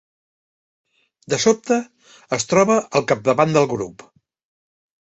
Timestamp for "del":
3.59-3.71